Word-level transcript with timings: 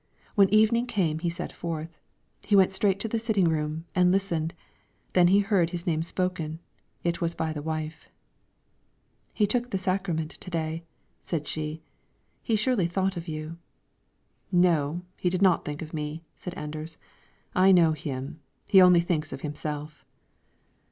When 0.33 0.49
evening 0.51 0.87
came 0.87 1.19
he 1.19 1.29
set 1.29 1.51
forth. 1.53 1.99
He 2.43 2.55
went 2.55 2.73
straight 2.73 2.99
to 3.01 3.07
the 3.07 3.19
sitting 3.19 3.45
room 3.47 3.81
door 3.93 4.01
and 4.01 4.11
listened, 4.11 4.55
then 5.13 5.27
he 5.27 5.41
heard 5.41 5.69
his 5.69 5.85
name 5.85 6.01
spoken; 6.01 6.57
it 7.03 7.21
was 7.21 7.35
by 7.35 7.53
the 7.53 7.61
wife. 7.61 8.09
"He 9.31 9.45
took 9.45 9.69
the 9.69 9.77
sacrament 9.77 10.31
to 10.31 10.49
day," 10.49 10.81
said 11.21 11.47
she; 11.47 11.83
"he 12.41 12.55
surely 12.55 12.87
thought 12.87 13.15
of 13.15 13.27
you." 13.27 13.59
"No; 14.51 15.03
he 15.17 15.29
did 15.29 15.43
not 15.43 15.65
think 15.65 15.83
of 15.83 15.93
me," 15.93 16.23
said 16.35 16.55
Anders. 16.55 16.97
"I 17.53 17.71
know 17.71 17.91
him; 17.91 18.39
he 18.69 18.79
thinks 19.01 19.31
only 19.31 19.35
of 19.37 19.41
himself." 19.43 20.03